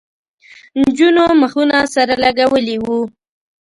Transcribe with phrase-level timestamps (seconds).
[0.79, 2.99] نجونو مخونه سره لگولي وو.